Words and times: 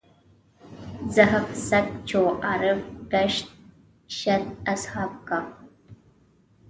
زحف 1.15 1.45
سګ 1.67 1.85
چو 2.09 2.21
عارف 2.45 2.79
ګشت 3.11 3.47
شد 4.17 4.43
اصحاب 4.73 5.11
کهف. 5.27 5.47